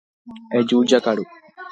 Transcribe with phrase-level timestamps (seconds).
[0.57, 1.23] Eju jakaru.